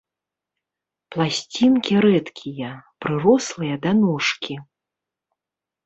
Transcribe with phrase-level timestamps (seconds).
[1.15, 2.71] Пласцінкі рэдкія,
[3.07, 4.53] прырослыя да ножкі.